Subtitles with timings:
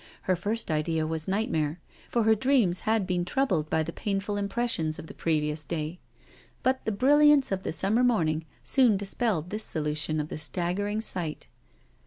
[0.23, 4.97] Her first idea was nightmare, for her dreams had been troubled by the painful impressions
[4.97, 5.99] of the previous day.
[6.63, 11.45] But the brilliancy of the summer morning soon dispelled this solution of the staggering sight.